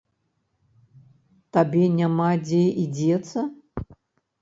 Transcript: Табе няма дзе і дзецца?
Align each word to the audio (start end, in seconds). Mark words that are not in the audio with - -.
Табе 1.57 1.85
няма 2.01 2.29
дзе 2.49 2.65
і 2.85 2.91
дзецца? 2.99 3.49